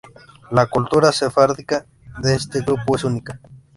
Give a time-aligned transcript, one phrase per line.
[0.49, 1.85] La cultura sefardita
[2.23, 3.39] de este grupo es única.